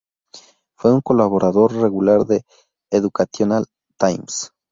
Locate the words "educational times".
2.91-4.51